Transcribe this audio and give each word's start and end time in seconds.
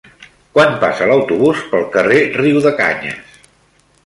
Quan 0.57 0.71
passa 0.83 1.09
l'autobús 1.11 1.61
pel 1.75 1.87
carrer 1.97 2.21
Riudecanyes? 2.41 3.41